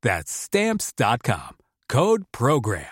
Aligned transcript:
That's 0.00 0.30
Stamps.com. 0.30 1.56
Code 1.88 2.22
Program. 2.30 2.84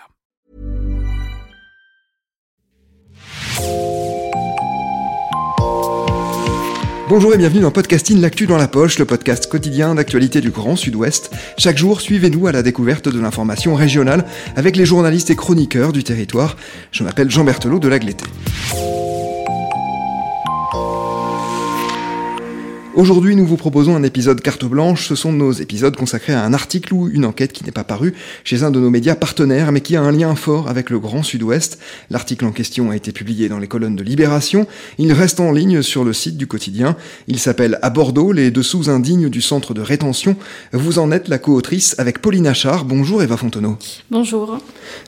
Bonjour 7.07 7.33
et 7.33 7.37
bienvenue 7.37 7.61
dans 7.61 7.71
Podcasting 7.71 8.19
L'actu 8.19 8.45
dans 8.45 8.57
la 8.57 8.67
poche, 8.67 8.99
le 8.99 9.05
podcast 9.05 9.47
quotidien 9.47 9.95
d'actualité 9.95 10.41
du 10.41 10.49
Grand 10.49 10.75
Sud-Ouest. 10.75 11.31
Chaque 11.57 11.77
jour, 11.77 12.01
suivez-nous 12.01 12.47
à 12.47 12.51
la 12.51 12.61
découverte 12.61 13.07
de 13.07 13.21
l'information 13.21 13.75
régionale 13.75 14.25
avec 14.57 14.75
les 14.75 14.85
journalistes 14.85 15.29
et 15.29 15.37
chroniqueurs 15.37 15.93
du 15.93 16.03
territoire. 16.03 16.57
Je 16.91 17.05
m'appelle 17.05 17.31
Jean 17.31 17.45
Berthelot 17.45 17.79
de 17.79 17.87
Lagleté. 17.87 18.25
Aujourd'hui, 22.97 23.35
nous 23.35 23.45
vous 23.45 23.57
proposons 23.57 23.95
un 23.95 24.01
épisode 24.01 24.41
carte 24.41 24.65
blanche. 24.65 25.07
Ce 25.07 25.13
sont 25.13 25.31
nos 25.31 25.51
épisodes 25.51 25.95
consacrés 25.95 26.33
à 26.33 26.43
un 26.43 26.51
article 26.51 26.95
ou 26.95 27.07
une 27.07 27.25
enquête 27.25 27.53
qui 27.53 27.63
n'est 27.63 27.71
pas 27.71 27.83
paru 27.83 28.15
chez 28.43 28.63
un 28.63 28.71
de 28.71 28.79
nos 28.79 28.89
médias 28.89 29.13
partenaires, 29.13 29.71
mais 29.71 29.81
qui 29.81 29.95
a 29.95 30.01
un 30.01 30.11
lien 30.11 30.33
fort 30.33 30.67
avec 30.67 30.89
le 30.89 30.97
Grand 30.97 31.21
Sud-Ouest. 31.21 31.77
L'article 32.09 32.45
en 32.45 32.51
question 32.51 32.89
a 32.89 32.95
été 32.95 33.11
publié 33.11 33.49
dans 33.49 33.59
les 33.59 33.67
colonnes 33.67 33.95
de 33.95 34.03
Libération. 34.03 34.65
Il 34.97 35.13
reste 35.13 35.39
en 35.39 35.51
ligne 35.51 35.83
sur 35.83 36.03
le 36.03 36.11
site 36.11 36.37
du 36.37 36.47
quotidien. 36.47 36.97
Il 37.27 37.37
s'appelle 37.37 37.77
À 37.83 37.91
Bordeaux, 37.91 38.31
les 38.31 38.49
dessous 38.49 38.89
indignes 38.89 39.29
du 39.29 39.41
centre 39.41 39.75
de 39.75 39.81
rétention. 39.81 40.35
Vous 40.73 40.97
en 40.97 41.11
êtes 41.11 41.27
la 41.27 41.37
co-autrice 41.37 41.93
avec 41.99 42.19
Pauline 42.19 42.47
Achard. 42.47 42.83
Bonjour 42.83 43.21
Eva 43.21 43.37
Fontenot. 43.37 43.77
Bonjour. 44.09 44.57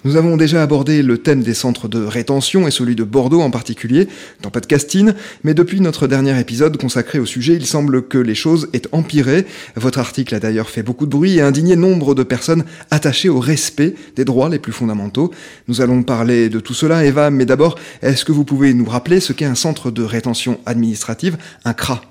Nous 0.03 0.15
avons 0.15 0.37
déjà 0.37 0.61
abordé 0.61 1.01
le 1.01 1.17
thème 1.17 1.41
des 1.41 1.55
centres 1.55 1.87
de 1.87 2.03
rétention 2.03 2.67
et 2.67 2.71
celui 2.71 2.95
de 2.95 3.03
Bordeaux 3.03 3.41
en 3.41 3.49
particulier 3.49 4.07
dans 4.43 4.51
Podcasting, 4.51 5.13
mais 5.43 5.55
depuis 5.55 5.81
notre 5.81 6.05
dernier 6.05 6.39
épisode 6.39 6.77
consacré 6.77 7.17
au 7.17 7.25
sujet, 7.25 7.55
il 7.55 7.65
semble 7.65 7.78
semble 7.79 8.09
que 8.09 8.17
les 8.17 8.35
choses 8.35 8.67
aient 8.73 8.81
empiré. 8.91 9.45
Votre 9.77 9.99
article 9.99 10.35
a 10.35 10.39
d'ailleurs 10.41 10.69
fait 10.69 10.83
beaucoup 10.83 11.05
de 11.05 11.11
bruit 11.11 11.37
et 11.37 11.41
indigné 11.41 11.77
nombre 11.77 12.13
de 12.13 12.23
personnes 12.23 12.65
attachées 12.91 13.29
au 13.29 13.39
respect 13.39 13.95
des 14.17 14.25
droits 14.25 14.49
les 14.49 14.59
plus 14.59 14.73
fondamentaux. 14.73 15.31
Nous 15.69 15.79
allons 15.79 16.03
parler 16.03 16.49
de 16.49 16.59
tout 16.59 16.73
cela, 16.73 17.05
Eva, 17.05 17.29
mais 17.29 17.45
d'abord, 17.45 17.79
est-ce 18.01 18.25
que 18.25 18.33
vous 18.33 18.43
pouvez 18.43 18.73
nous 18.73 18.83
rappeler 18.83 19.21
ce 19.21 19.31
qu'est 19.31 19.45
un 19.45 19.55
centre 19.55 19.91
de 19.91 20.03
rétention 20.03 20.59
administrative, 20.65 21.37
un 21.63 21.73
CRA? 21.73 22.01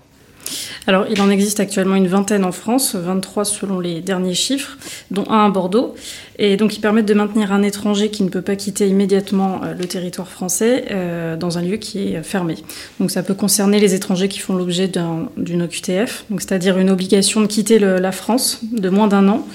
Alors, 0.87 1.07
il 1.11 1.21
en 1.21 1.29
existe 1.29 1.61
actuellement 1.61 1.97
une 1.97 2.07
vingtaine 2.07 2.45
en 2.45 2.53
France, 2.53 2.95
23 2.95 3.45
selon 3.45 3.79
les 3.79 4.01
derniers 4.01 4.35
chiffres, 4.35 4.79
dont 5.11 5.25
un 5.29 5.45
à 5.45 5.51
Bordeaux. 5.51 5.95
Et 6.39 6.57
donc, 6.57 6.77
ils 6.77 6.81
permettent 6.81 7.07
de 7.07 7.15
maintenir 7.15 7.53
un 7.53 7.63
étranger 7.63 8.11
qui 8.11 8.23
ne 8.23 8.29
peut 8.29 8.43
pas 8.43 8.57
quitter 8.57 8.89
immédiatement 8.89 9.61
euh, 9.65 9.75
le 9.75 9.85
territoire 9.87 10.29
français 10.29 10.87
euh, 10.91 11.37
dans 11.37 11.59
un 11.59 11.63
lieu 11.63 11.77
qui 11.77 12.15
est 12.15 12.23
fermé. 12.23 12.55
Donc, 13.01 13.11
ça 13.11 13.23
peut 13.23 13.35
concerner 13.35 13.81
les 13.81 13.95
étrangers 13.95 14.29
qui 14.29 14.39
font 14.39 14.55
l'objet 14.55 14.91
d'une 15.37 15.63
OQTF, 15.63 16.25
c'est-à-dire 16.39 16.79
une 16.79 16.91
obligation 16.91 17.41
de 17.41 17.47
quitter 17.47 17.79
la 17.79 18.13
France 18.13 18.61
de 18.63 18.89
moins 18.89 19.09
d'un 19.09 19.29
an. 19.29 19.47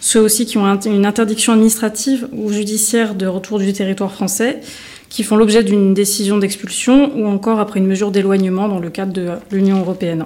Ceux 0.00 0.20
aussi 0.20 0.46
qui 0.46 0.58
ont 0.58 0.66
une 0.66 1.06
interdiction 1.06 1.52
administrative 1.52 2.28
ou 2.32 2.52
judiciaire 2.52 3.14
de 3.14 3.26
retour 3.26 3.58
du 3.58 3.72
territoire 3.72 4.12
français 4.12 4.60
qui 5.12 5.24
font 5.24 5.36
l'objet 5.36 5.62
d'une 5.62 5.92
décision 5.92 6.38
d'expulsion 6.38 7.12
ou 7.14 7.26
encore 7.26 7.60
après 7.60 7.78
une 7.78 7.86
mesure 7.86 8.10
d'éloignement 8.10 8.66
dans 8.66 8.78
le 8.78 8.88
cadre 8.88 9.12
de 9.12 9.28
l'Union 9.50 9.80
européenne. 9.80 10.24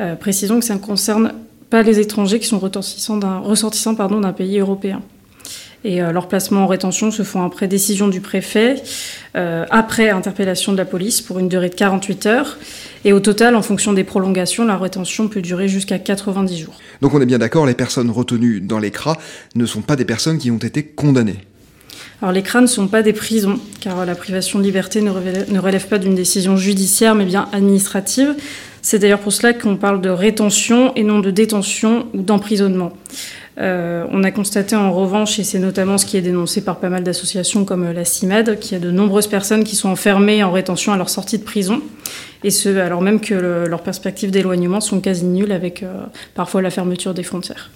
Euh, 0.00 0.14
précisons 0.16 0.58
que 0.58 0.64
ça 0.64 0.74
ne 0.74 0.80
concerne 0.80 1.34
pas 1.68 1.82
les 1.82 2.00
étrangers 2.00 2.40
qui 2.40 2.46
sont 2.46 2.58
ressortissants 2.58 3.18
d'un, 3.18 4.32
pays 4.32 4.58
européen. 4.58 5.02
Et 5.84 6.02
euh, 6.02 6.12
leur 6.12 6.28
placement 6.28 6.64
en 6.64 6.66
rétention 6.66 7.10
se 7.10 7.24
font 7.24 7.44
après 7.44 7.68
décision 7.68 8.08
du 8.08 8.22
préfet, 8.22 8.82
euh, 9.36 9.66
après 9.70 10.08
interpellation 10.08 10.72
de 10.72 10.78
la 10.78 10.86
police 10.86 11.20
pour 11.20 11.38
une 11.38 11.48
durée 11.48 11.68
de 11.68 11.74
48 11.74 12.26
heures. 12.26 12.56
Et 13.04 13.12
au 13.12 13.20
total, 13.20 13.54
en 13.54 13.62
fonction 13.62 13.92
des 13.92 14.02
prolongations, 14.02 14.64
la 14.64 14.78
rétention 14.78 15.28
peut 15.28 15.42
durer 15.42 15.68
jusqu'à 15.68 15.98
90 15.98 16.58
jours. 16.58 16.80
Donc 17.02 17.12
on 17.12 17.20
est 17.20 17.26
bien 17.26 17.38
d'accord, 17.38 17.66
les 17.66 17.74
personnes 17.74 18.10
retenues 18.10 18.62
dans 18.62 18.78
les 18.78 18.90
CRA 18.90 19.18
ne 19.54 19.66
sont 19.66 19.82
pas 19.82 19.94
des 19.94 20.06
personnes 20.06 20.38
qui 20.38 20.50
ont 20.50 20.56
été 20.56 20.84
condamnées. 20.84 21.40
Alors 22.22 22.32
les 22.32 22.42
CRA 22.42 22.60
ne 22.60 22.66
sont 22.66 22.88
pas 22.88 23.02
des 23.02 23.12
prisons, 23.12 23.58
car 23.80 24.06
la 24.06 24.14
privation 24.14 24.58
de 24.58 24.64
liberté 24.64 25.02
ne 25.02 25.10
relève, 25.10 25.86
pas 25.86 25.98
d'une 25.98 26.14
décision 26.14 26.56
judiciaire, 26.56 27.14
mais 27.14 27.24
bien 27.24 27.48
administrative. 27.52 28.34
C'est 28.80 28.98
d'ailleurs 28.98 29.20
pour 29.20 29.32
cela 29.32 29.52
qu'on 29.52 29.76
parle 29.76 30.00
de 30.00 30.08
rétention 30.08 30.94
et 30.94 31.02
non 31.02 31.18
de 31.18 31.30
détention 31.30 32.06
ou 32.14 32.22
d'emprisonnement. 32.22 32.92
Euh, 33.58 34.04
on 34.10 34.22
a 34.22 34.30
constaté 34.30 34.76
en 34.76 34.92
revanche, 34.92 35.38
et 35.38 35.44
c'est 35.44 35.58
notamment 35.58 35.98
ce 35.98 36.06
qui 36.06 36.16
est 36.16 36.22
dénoncé 36.22 36.62
par 36.62 36.76
pas 36.76 36.88
mal 36.88 37.02
d'associations 37.02 37.64
comme 37.64 37.90
la 37.90 38.04
CIMAD, 38.04 38.58
qu'il 38.58 38.72
y 38.72 38.74
a 38.76 38.84
de 38.84 38.90
nombreuses 38.90 39.26
personnes 39.26 39.64
qui 39.64 39.76
sont 39.76 39.88
enfermées 39.88 40.44
en 40.44 40.52
rétention 40.52 40.92
à 40.92 40.96
leur 40.96 41.08
sortie 41.08 41.38
de 41.38 41.44
prison, 41.44 41.80
et 42.44 42.50
ce 42.50 42.68
alors 42.78 43.02
même 43.02 43.20
que 43.20 43.34
leurs 43.34 43.82
perspectives 43.82 44.30
d'éloignement 44.30 44.80
sont 44.80 45.00
quasi 45.00 45.24
nulles 45.24 45.52
avec 45.52 45.82
euh, 45.82 45.92
parfois 46.34 46.62
la 46.62 46.70
fermeture 46.70 47.14
des 47.14 47.22
frontières. 47.22 47.70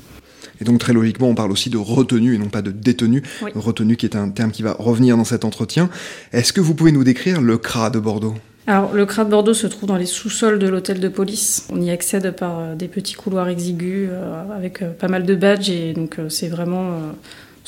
Et 0.61 0.65
donc 0.65 0.79
très 0.79 0.93
logiquement, 0.93 1.29
on 1.29 1.35
parle 1.35 1.53
aussi 1.53 1.71
de 1.71 1.79
retenue 1.79 2.35
et 2.35 2.39
non 2.39 2.49
pas 2.49 2.63
de 2.63 2.71
détenue. 2.71 3.23
Retenue 3.55 3.97
qui 3.97 4.07
est 4.07 4.17
un 4.17 4.29
terme 4.29 4.51
qui 4.51 4.63
va 4.63 4.77
revenir 4.79 5.17
dans 5.17 5.25
cet 5.25 5.45
entretien. 5.45 5.89
Est-ce 6.33 6.53
que 6.53 6.61
vous 6.61 6.75
pouvez 6.75 6.93
nous 6.93 7.05
décrire 7.05 7.41
le 7.41 7.59
CRA 7.59 7.91
de 7.91 7.99
Bordeaux? 7.99 8.35
Alors, 8.67 8.93
le 8.93 9.07
CRA 9.07 9.25
de 9.25 9.31
Bordeaux 9.31 9.55
se 9.55 9.67
trouve 9.67 9.89
dans 9.89 9.97
les 9.97 10.07
sous-sols 10.07 10.59
de 10.59 10.69
l'hôtel 10.69 11.01
de 11.01 11.09
police. 11.09 11.67
On 11.73 11.81
y 11.81 11.91
accède 11.91 12.37
par 12.37 12.61
euh, 12.61 12.75
des 12.75 12.89
petits 12.89 13.15
couloirs 13.15 13.49
exigus 13.49 14.09
euh, 14.13 14.45
avec 14.55 14.83
euh, 14.83 14.91
pas 14.93 15.09
mal 15.09 15.25
de 15.25 15.35
badges 15.35 15.71
et 15.71 15.93
donc 15.93 16.19
c'est 16.29 16.49
vraiment 16.49 16.93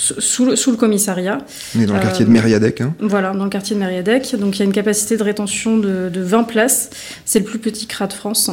sous 0.03 0.45
le, 0.45 0.57
sous 0.57 0.73
le, 0.73 0.77
commissariat. 0.77 1.39
On 1.77 1.81
est 1.81 1.87
dans 1.87 1.95
le 1.95 2.01
quartier 2.01 2.25
de 2.25 2.31
Mériadec. 2.31 2.81
Hein. 2.81 2.95
Voilà, 2.99 3.33
dans 3.33 3.45
le 3.45 3.51
quartier 3.51 3.77
de 3.77 3.81
Mériadec. 3.81 4.35
Donc 4.37 4.57
il 4.57 4.59
y 4.59 4.63
a 4.63 4.65
une 4.65 4.73
capacité 4.73 5.17
de 5.17 5.23
rétention 5.23 5.79
de, 5.79 6.09
de 6.09 6.21
20 6.21 6.43
places. 6.45 6.91
C'est 7.25 7.39
le 7.39 7.45
plus 7.45 7.61
petit 7.61 7.87
CRA 7.87 8.09
de 8.09 8.13
France. 8.13 8.51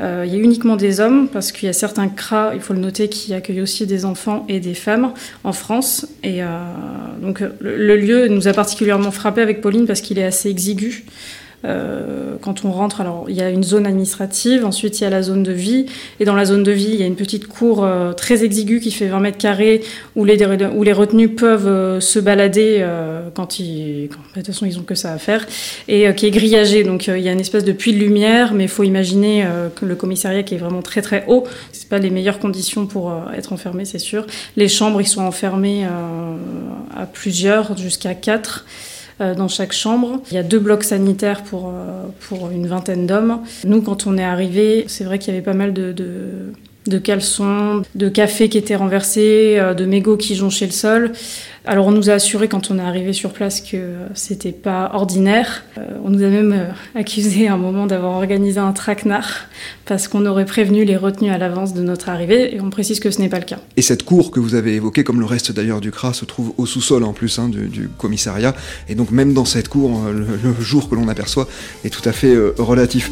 Euh, 0.00 0.24
il 0.26 0.32
y 0.32 0.36
a 0.36 0.38
uniquement 0.38 0.76
des 0.76 1.00
hommes, 1.00 1.28
parce 1.28 1.52
qu'il 1.52 1.66
y 1.66 1.68
a 1.68 1.72
certains 1.72 2.08
CRA, 2.08 2.52
il 2.54 2.60
faut 2.60 2.72
le 2.72 2.80
noter, 2.80 3.08
qui 3.08 3.34
accueillent 3.34 3.60
aussi 3.60 3.86
des 3.86 4.04
enfants 4.04 4.46
et 4.48 4.60
des 4.60 4.74
femmes 4.74 5.12
en 5.44 5.52
France. 5.52 6.06
Et 6.22 6.42
euh, 6.42 6.46
donc 7.20 7.42
le, 7.60 7.96
lieu 7.96 8.28
nous 8.28 8.48
a 8.48 8.52
particulièrement 8.52 9.10
frappé 9.10 9.42
avec 9.42 9.60
Pauline 9.60 9.86
parce 9.86 10.00
qu'il 10.00 10.18
est 10.18 10.24
assez 10.24 10.48
exigu. 10.48 11.04
Euh, 11.64 12.36
quand 12.40 12.64
on 12.64 12.70
rentre, 12.70 13.00
alors 13.00 13.24
il 13.28 13.34
y 13.34 13.42
a 13.42 13.50
une 13.50 13.64
zone 13.64 13.86
administrative, 13.86 14.64
ensuite 14.64 15.00
il 15.00 15.04
y 15.04 15.06
a 15.06 15.10
la 15.10 15.22
zone 15.22 15.42
de 15.42 15.52
vie, 15.52 15.86
et 16.20 16.24
dans 16.24 16.36
la 16.36 16.44
zone 16.44 16.62
de 16.62 16.70
vie, 16.70 16.90
il 16.90 17.00
y 17.00 17.02
a 17.02 17.06
une 17.06 17.16
petite 17.16 17.48
cour 17.48 17.82
euh, 17.82 18.12
très 18.12 18.44
exiguë 18.44 18.78
qui 18.80 18.92
fait 18.92 19.08
20 19.08 19.18
mètres 19.20 19.38
carrés 19.38 19.82
où 20.14 20.24
les, 20.24 20.36
retenus 20.92 21.30
peuvent 21.36 21.66
euh, 21.66 22.00
se 22.00 22.20
balader 22.20 22.86
quand 23.34 23.58
ils. 23.58 24.08
Quand, 24.10 24.18
de 24.18 24.34
toute 24.34 24.46
façon, 24.46 24.66
ils 24.66 24.78
ont 24.78 24.82
que 24.82 24.94
ça 24.94 25.12
à 25.12 25.18
faire, 25.18 25.46
et 25.88 26.14
qui 26.14 26.26
est 26.26 26.30
grillagée. 26.30 26.84
Donc 26.84 27.08
il 27.08 27.20
y 27.20 27.28
a 27.28 27.32
une 27.32 27.40
espèce 27.40 27.64
de 27.64 27.72
puits 27.72 27.92
de 27.92 27.98
lumière, 27.98 28.54
mais 28.54 28.64
il 28.64 28.70
faut 28.70 28.84
imaginer 28.84 29.46
que 29.74 29.84
le 29.84 29.96
commissariat 29.96 30.42
qui 30.42 30.54
est 30.54 30.58
vraiment 30.58 30.82
très 30.82 31.02
très 31.02 31.24
haut, 31.26 31.44
c'est 31.72 31.88
pas 31.88 31.98
les 31.98 32.10
meilleures 32.10 32.38
conditions 32.38 32.86
pour 32.86 33.12
être 33.36 33.52
enfermé, 33.52 33.84
c'est 33.84 33.98
sûr. 33.98 34.26
Les 34.56 34.68
chambres, 34.68 35.00
ils 35.00 35.06
sont 35.06 35.22
enfermés 35.22 35.84
à 36.96 37.06
plusieurs, 37.06 37.76
jusqu'à 37.76 38.14
quatre. 38.14 38.64
Euh, 39.20 39.34
dans 39.34 39.48
chaque 39.48 39.72
chambre. 39.72 40.22
Il 40.30 40.34
y 40.34 40.38
a 40.38 40.44
deux 40.44 40.60
blocs 40.60 40.84
sanitaires 40.84 41.42
pour, 41.42 41.72
euh, 41.74 42.04
pour 42.28 42.50
une 42.50 42.68
vingtaine 42.68 43.04
d'hommes. 43.04 43.40
Nous, 43.64 43.82
quand 43.82 44.06
on 44.06 44.16
est 44.16 44.22
arrivé, 44.22 44.84
c'est 44.86 45.02
vrai 45.02 45.18
qu'il 45.18 45.34
y 45.34 45.36
avait 45.36 45.44
pas 45.44 45.54
mal 45.54 45.72
de, 45.72 45.92
de 46.88 46.98
caleçons, 46.98 47.82
de 47.94 48.08
café 48.08 48.48
qui 48.48 48.58
étaient 48.58 48.76
renversés, 48.76 49.56
euh, 49.58 49.74
de 49.74 49.84
mégots 49.84 50.16
qui 50.16 50.34
jonchaient 50.34 50.66
le 50.66 50.72
sol. 50.72 51.12
Alors 51.68 51.86
on 51.86 51.92
nous 51.92 52.08
a 52.08 52.14
assuré 52.14 52.48
quand 52.48 52.70
on 52.70 52.78
est 52.78 52.82
arrivé 52.82 53.12
sur 53.12 53.30
place 53.30 53.60
que 53.60 53.92
c'était 54.14 54.52
pas 54.52 54.90
ordinaire. 54.94 55.64
Euh, 55.76 55.82
on 56.02 56.08
nous 56.08 56.22
a 56.22 56.28
même 56.28 56.52
euh, 56.52 56.98
accusé 56.98 57.46
à 57.46 57.52
un 57.52 57.56
moment 57.58 57.86
d'avoir 57.86 58.12
organisé 58.12 58.58
un 58.58 58.72
traquenard 58.72 59.28
parce 59.84 60.08
qu'on 60.08 60.24
aurait 60.24 60.46
prévenu 60.46 60.86
les 60.86 60.96
retenus 60.96 61.30
à 61.30 61.36
l'avance 61.36 61.74
de 61.74 61.82
notre 61.82 62.08
arrivée 62.08 62.56
et 62.56 62.62
on 62.62 62.70
précise 62.70 63.00
que 63.00 63.10
ce 63.10 63.20
n'est 63.20 63.28
pas 63.28 63.38
le 63.38 63.44
cas. 63.44 63.58
Et 63.76 63.82
cette 63.82 64.02
cour 64.02 64.30
que 64.30 64.40
vous 64.40 64.54
avez 64.54 64.76
évoquée, 64.76 65.04
comme 65.04 65.20
le 65.20 65.26
reste 65.26 65.52
d'ailleurs 65.52 65.82
du 65.82 65.90
CRA, 65.90 66.14
se 66.14 66.24
trouve 66.24 66.54
au 66.56 66.64
sous-sol 66.64 67.04
en 67.04 67.12
plus 67.12 67.38
hein, 67.38 67.50
du, 67.50 67.90
commissariat. 67.98 68.54
Et 68.88 68.94
donc 68.94 69.10
même 69.10 69.34
dans 69.34 69.44
cette 69.44 69.68
cour, 69.68 70.00
le 70.10 70.54
jour 70.64 70.88
que 70.88 70.94
l'on 70.94 71.08
aperçoit 71.08 71.48
est 71.84 71.90
tout 71.90 72.08
à 72.08 72.12
fait 72.12 72.34
relatif. 72.56 73.10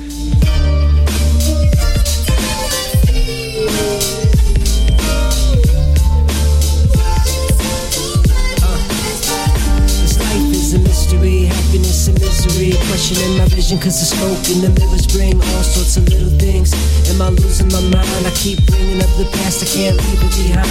Questioning 12.96 13.36
my 13.36 13.44
vision 13.52 13.76
cause 13.76 14.00
smoke 14.08 14.40
the 14.64 14.72
bring 15.12 15.36
all 15.36 15.62
sorts 15.62 15.98
of 15.98 16.08
little 16.08 16.32
things. 16.40 16.72
Am 17.12 17.20
I 17.20 17.28
losing 17.28 17.68
my 17.68 17.84
mind? 17.92 18.24
I 18.24 18.32
keep 18.32 18.56
bringing 18.72 19.04
up 19.04 19.12
the 19.20 19.28
past, 19.36 19.60
I 19.60 19.66
can't 19.68 19.96
leave 20.00 20.22
it 20.24 20.32
behind. 20.32 20.64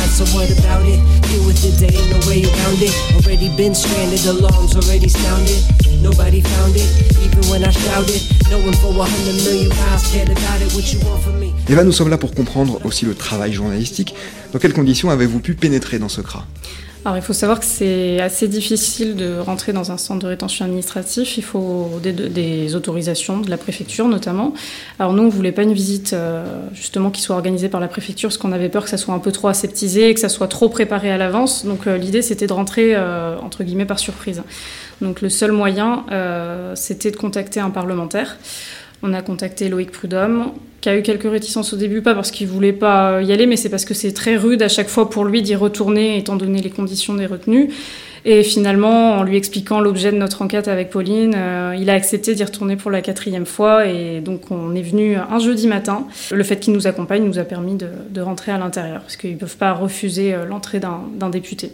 Already 3.14 3.50
been 3.56 3.76
stranded, 3.76 4.26
already. 4.26 5.06
Nobody 6.02 6.42
found 6.42 6.74
it, 6.76 6.90
even 7.22 7.46
when 7.52 7.64
I 7.64 7.70
shouted. 7.70 8.22
For 8.82 8.90
a 8.90 9.06
hundred 9.06 9.38
million 9.46 9.70
nous 11.84 11.92
sommes 11.92 12.10
là 12.10 12.18
pour 12.18 12.34
comprendre 12.34 12.80
aussi 12.86 13.06
le 13.06 13.14
travail 13.14 13.54
journalistique. 13.54 14.16
Dans 14.52 14.58
quelles 14.58 14.74
conditions 14.74 15.12
avez-vous 15.12 15.40
pu 15.40 15.54
pénétrer 15.54 16.00
dans 16.00 16.10
ce 16.10 16.22
CRA? 16.22 16.48
Alors, 17.06 17.18
il 17.18 17.22
faut 17.22 17.34
savoir 17.34 17.60
que 17.60 17.66
c'est 17.66 18.20
assez 18.20 18.48
difficile 18.48 19.16
de 19.16 19.38
rentrer 19.38 19.74
dans 19.74 19.92
un 19.92 19.98
centre 19.98 20.24
de 20.24 20.28
rétention 20.28 20.66
administratif. 20.66 21.38
Il 21.38 21.44
faut 21.44 22.00
des, 22.02 22.76
autorisations 22.76 23.42
de 23.42 23.50
la 23.52 23.58
préfecture, 23.58 24.08
notamment. 24.08 24.56
Alors, 24.98 25.14
nous, 25.14 25.22
on 25.22 25.30
voulait 25.30 25.52
pas 25.52 25.62
une 25.62 25.74
visite, 25.74 26.14
euh, 26.14 26.44
justement, 26.74 27.12
qui 27.12 27.22
soit 27.22 27.36
organisée 27.36 27.70
par 27.70 27.80
la 27.80 27.88
préfecture, 27.88 28.30
parce 28.30 28.40
qu'on 28.40 28.52
avait 28.52 28.70
peur 28.70 28.86
que 28.86 28.90
ça 28.90 28.98
soit 28.98 29.14
un 29.14 29.20
peu 29.20 29.32
trop 29.32 29.50
aseptisé 29.50 30.10
et 30.10 30.14
que 30.16 30.20
ça 30.20 30.30
soit 30.30 30.48
trop 30.48 30.68
préparé 30.68 31.12
à 31.12 31.18
l'avance. 31.18 31.64
Donc, 31.64 31.86
euh, 31.86 31.96
l'idée, 31.96 32.24
c'était 32.24 32.48
de 32.48 32.54
rentrer, 32.54 32.96
euh, 32.96 33.38
entre 33.38 33.64
guillemets, 33.64 33.86
par 33.86 34.00
surprise. 34.00 34.42
Donc, 35.00 35.22
le 35.22 35.30
seul 35.30 35.52
moyen, 35.52 36.06
c'était 36.74 37.12
de 37.12 37.18
contacter 37.18 37.60
un 37.60 37.70
parlementaire. 37.70 38.38
On 39.04 39.14
a 39.14 39.22
contacté 39.22 39.70
Loïc 39.70 39.92
Prudhomme, 39.92 40.54
qui 40.86 40.90
a 40.90 40.96
eu 40.96 41.02
quelques 41.02 41.24
réticences 41.24 41.74
au 41.74 41.78
début, 41.78 42.04
pas 42.04 42.14
parce 42.14 42.30
qu'il 42.30 42.48
voulait 42.48 42.72
pas 42.72 43.20
y 43.24 43.32
aller, 43.32 43.48
mais 43.48 43.56
c'est 43.56 43.70
parce 43.70 43.86
que 43.86 43.96
c'est 43.96 44.14
très 44.14 44.36
rude 44.36 44.62
à 44.62 44.68
chaque 44.68 44.88
fois 44.88 45.10
pour 45.10 45.26
lui 45.26 45.42
d'y 45.42 45.56
retourner, 45.56 46.16
étant 46.16 46.36
donné 46.36 46.62
les 46.62 46.70
conditions 46.70 47.16
des 47.16 47.26
retenues. 47.26 47.72
Et 48.24 48.44
finalement, 48.44 49.14
en 49.14 49.24
lui 49.24 49.36
expliquant 49.36 49.80
l'objet 49.80 50.12
de 50.12 50.18
notre 50.18 50.44
enquête 50.44 50.68
avec 50.68 50.92
Pauline, 50.92 51.34
euh, 51.36 51.76
il 51.76 51.90
a 51.90 51.94
accepté 51.94 52.36
d'y 52.36 52.44
retourner 52.44 52.76
pour 52.76 52.92
la 52.92 53.02
quatrième 53.02 53.48
fois. 53.48 53.88
Et 53.88 54.22
donc, 54.22 54.52
on 54.52 54.76
est 54.76 54.84
venu 54.84 55.16
un 55.16 55.40
jeudi 55.40 55.66
matin. 55.68 56.06
Le 56.32 56.44
fait 56.44 56.60
qu'il 56.60 56.74
nous 56.74 56.86
accompagne 56.86 57.24
nous 57.24 57.40
a 57.40 57.46
permis 57.46 57.74
de, 57.74 57.88
de 58.12 58.22
rentrer 58.22 58.52
à 58.52 58.60
l'intérieur, 58.60 59.02
parce 59.02 59.18
qu'ils 59.18 59.34
ne 59.34 59.40
peuvent 59.40 59.58
pas 59.58 59.74
refuser 59.74 60.36
euh, 60.36 60.46
l'entrée 60.46 60.80
d'un 60.80 61.30
député. 61.32 61.72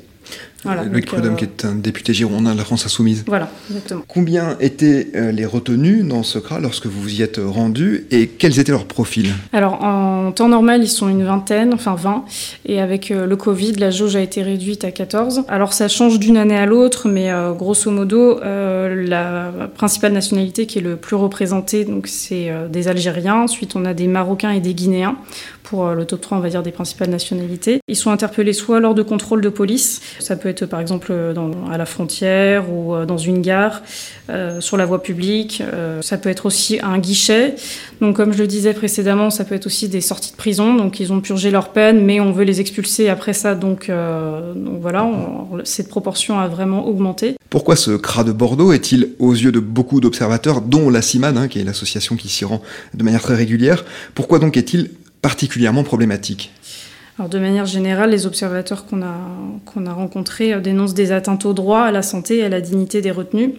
Voilà, 0.64 0.84
Luc 0.84 1.08
Prudhomme, 1.08 1.34
euh, 1.34 1.38
qui 1.38 1.46
est 1.46 1.66
un 1.66 1.74
député 1.74 2.14
girondin 2.14 2.54
de 2.54 2.58
la 2.58 2.64
France 2.64 2.86
Insoumise. 2.86 3.24
Voilà, 3.26 3.50
exactement. 3.70 4.04
Combien 4.08 4.58
étaient 4.60 5.08
euh, 5.16 5.32
les 5.32 5.46
retenus 5.46 6.06
dans 6.06 6.22
ce 6.22 6.38
CRA 6.38 6.60
lorsque 6.60 6.86
vous 6.86 7.02
vous 7.02 7.20
y 7.20 7.24
êtes 7.24 7.40
rendu 7.44 8.06
et 8.12 8.28
quels 8.28 8.60
étaient 8.60 8.72
leurs 8.72 8.86
profils? 8.86 9.32
Alors, 9.54 9.84
en 9.84 10.32
temps 10.32 10.50
normal, 10.50 10.84
ils 10.84 10.90
sont 10.90 11.10
une 11.10 11.24
vingtaine, 11.24 11.74
enfin 11.74 11.96
20. 11.96 12.26
Et 12.66 12.80
avec 12.80 13.10
euh, 13.10 13.26
le 13.26 13.36
Covid, 13.36 13.74
la 13.74 13.90
jauge 13.90 14.16
a 14.16 14.22
été 14.22 14.44
réduite 14.44 14.84
à 14.84 14.92
14. 14.92 15.44
Alors, 15.48 15.74
ça 15.74 15.88
change 15.88 16.20
d'une 16.20 16.38
année 16.38 16.58
à 16.58 16.68
l'autre, 16.68 17.10
mais 17.10 17.32
grosso 17.58 17.90
modo, 17.90 18.40
la 18.42 19.52
principale 19.76 20.14
nationalité 20.14 20.66
qui 20.66 20.80
est 20.80 20.82
le 20.82 20.96
plus 20.96 21.16
représentée, 21.16 21.86
donc 21.86 22.08
c'est 22.08 22.52
des 22.72 22.88
Algériens. 22.88 23.36
Ensuite, 23.36 23.76
on 23.76 23.86
a 23.86 23.94
des 23.94 24.08
Marocains 24.08 24.52
et 24.52 24.60
des 24.60 24.74
Guinéens 24.74 25.18
pour 25.64 25.90
le 25.92 26.06
top 26.06 26.22
3, 26.22 26.38
on 26.38 26.42
va 26.42 26.50
dire, 26.50 26.64
des 26.64 26.72
principales 26.72 27.10
nationalités. 27.10 27.80
Ils 27.88 27.96
sont 27.96 28.12
interpellés 28.12 28.54
soit 28.54 28.80
lors 28.80 28.94
de 28.94 29.04
contrôles 29.04 29.42
de 29.42 29.50
police, 29.50 30.02
ça 30.20 30.36
peut 30.36 30.51
être 30.52 30.66
par 30.66 30.80
exemple 30.80 31.12
à 31.72 31.78
la 31.78 31.86
frontière 31.86 32.72
ou 32.72 32.94
euh, 32.94 33.06
dans 33.06 33.18
une 33.18 33.42
gare, 33.42 33.82
euh, 34.30 34.62
sur 34.62 34.78
la 34.78 34.86
voie 34.86 35.02
publique. 35.02 35.62
Euh, 35.62 36.02
ça 36.02 36.18
peut 36.18 36.30
être 36.30 36.46
aussi 36.46 36.80
un 36.82 37.00
guichet. 37.00 37.56
Donc 38.00 38.16
comme 38.16 38.34
je 38.34 38.38
le 38.38 38.48
disais 38.48 38.74
précédemment, 38.74 39.30
ça 39.30 39.46
peut 39.46 39.56
être 39.56 39.66
aussi 39.66 39.90
des 39.90 40.02
sorties 40.02 40.32
de 40.32 40.38
prison. 40.38 40.76
Donc 40.76 41.00
ils 41.00 41.12
ont 41.14 41.22
purgé 41.22 41.52
leur 41.52 41.70
peine, 41.70 42.04
mais 42.06 42.20
on 42.20 42.32
veut 42.32 42.44
les 42.44 42.62
expulser 42.62 43.10
après 43.10 43.34
ça. 43.34 43.56
Donc, 43.56 43.92
voilà, 44.82 45.10
cette 45.64 45.90
proportion 45.90 46.40
a 46.40 46.48
vraiment 46.48 46.88
augmenté. 46.88 47.36
Pourquoi 47.50 47.76
ce 47.76 47.92
CRA 47.92 48.24
de 48.24 48.32
Bordeaux 48.32 48.72
est-il, 48.72 49.10
aux 49.20 49.34
yeux 49.34 49.52
de 49.52 49.60
beaucoup 49.60 50.00
d'observateurs, 50.00 50.62
dont 50.62 50.90
la 50.90 51.02
CIMAD, 51.02 51.38
hein, 51.38 51.48
qui 51.48 51.60
est 51.60 51.64
l'association 51.64 52.16
qui 52.16 52.30
s'y 52.30 52.46
rend 52.46 52.62
de 52.94 53.04
manière 53.04 53.22
très 53.22 53.36
régulière, 53.36 53.86
pourquoi 54.16 54.40
donc 54.40 54.58
est-il 54.58 54.92
particulièrement 55.22 55.84
problématique? 55.84 56.52
Alors 57.18 57.30
de 57.30 57.40
manière 57.40 57.66
générale, 57.66 58.10
les 58.10 58.26
observateurs 58.26 58.86
qu'on 58.86 59.02
a, 59.02 59.16
qu'on 59.66 59.86
a 59.86 59.94
rencontrés 59.94 60.54
euh, 60.54 60.60
dénoncent 60.60 60.94
des 60.94 61.12
atteintes 61.12 61.46
au 61.46 61.54
droit, 61.54 61.82
à 61.82 61.92
la 61.92 62.02
santé 62.02 62.38
et 62.38 62.44
à 62.44 62.50
la 62.50 62.62
dignité 62.62 63.02
des 63.02 63.12
retenus. 63.12 63.52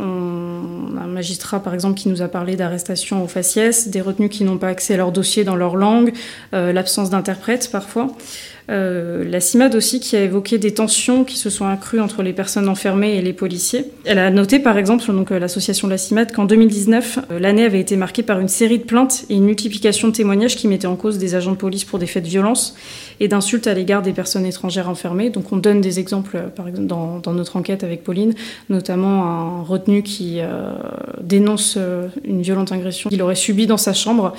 On 0.00 0.96
a 0.96 1.02
un 1.02 1.08
magistrat, 1.08 1.60
par 1.60 1.74
exemple, 1.74 1.98
qui 1.98 2.08
nous 2.08 2.22
a 2.22 2.28
parlé 2.28 2.54
d'arrestation 2.54 3.24
au 3.24 3.26
faciès, 3.26 3.88
des 3.88 4.00
retenus 4.00 4.30
qui 4.30 4.44
n'ont 4.44 4.58
pas 4.58 4.68
accès 4.68 4.94
à 4.94 4.96
leur 4.96 5.10
dossier 5.10 5.42
dans 5.42 5.56
leur 5.56 5.74
langue, 5.74 6.12
euh, 6.54 6.72
l'absence 6.72 7.10
d'interprète 7.10 7.70
parfois. 7.72 8.08
Euh, 8.70 9.24
la 9.24 9.40
CIMAD 9.40 9.74
aussi 9.74 9.98
qui 9.98 10.14
a 10.14 10.22
évoqué 10.22 10.58
des 10.58 10.74
tensions 10.74 11.24
qui 11.24 11.36
se 11.36 11.48
sont 11.48 11.66
accrues 11.66 12.00
entre 12.00 12.22
les 12.22 12.34
personnes 12.34 12.68
enfermées 12.68 13.16
et 13.16 13.22
les 13.22 13.32
policiers. 13.32 13.86
Elle 14.04 14.18
a 14.18 14.30
noté 14.30 14.58
par 14.58 14.76
exemple, 14.76 15.10
donc 15.10 15.32
euh, 15.32 15.38
l'association 15.38 15.88
la 15.88 15.96
CIMAD, 15.96 16.32
qu'en 16.32 16.44
2019, 16.44 17.18
euh, 17.30 17.38
l'année 17.38 17.64
avait 17.64 17.80
été 17.80 17.96
marquée 17.96 18.22
par 18.22 18.40
une 18.40 18.48
série 18.48 18.78
de 18.78 18.84
plaintes 18.84 19.24
et 19.30 19.36
une 19.36 19.44
multiplication 19.44 20.08
de 20.08 20.12
témoignages 20.12 20.54
qui 20.56 20.68
mettaient 20.68 20.86
en 20.86 20.96
cause 20.96 21.16
des 21.16 21.34
agents 21.34 21.52
de 21.52 21.56
police 21.56 21.84
pour 21.84 21.98
des 21.98 22.06
faits 22.06 22.24
de 22.24 22.28
violence 22.28 22.76
et 23.20 23.28
d'insultes 23.28 23.66
à 23.66 23.74
l'égard 23.74 24.02
des 24.02 24.12
personnes 24.12 24.44
étrangères 24.44 24.90
enfermées. 24.90 25.30
Donc 25.30 25.50
on 25.50 25.56
donne 25.56 25.80
des 25.80 25.98
exemples, 25.98 26.38
par 26.54 26.68
exemple, 26.68 26.86
dans, 26.86 27.22
notre 27.32 27.56
enquête 27.56 27.84
avec 27.84 28.04
Pauline, 28.04 28.34
notamment 28.68 29.24
un 29.24 29.62
retenu 29.62 30.02
qui 30.02 30.40
dénonce 31.20 31.78
une 32.24 32.42
violente 32.42 32.72
agression 32.72 33.10
qu'il 33.10 33.20
aurait 33.22 33.34
subie 33.34 33.66
dans 33.66 33.76
sa 33.76 33.92
chambre. 33.92 34.34